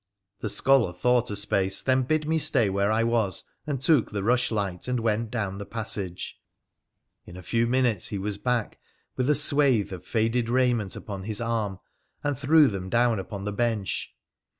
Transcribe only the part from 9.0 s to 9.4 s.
with a